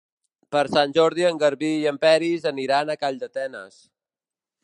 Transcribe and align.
Per 0.53 0.61
Sant 0.75 0.95
Jordi 0.95 1.27
en 1.27 1.41
Garbí 1.43 1.69
i 1.81 1.85
en 1.91 2.01
Peris 2.07 2.49
aniran 2.53 2.89
a 2.89 2.97
Calldetenes. 3.05 3.77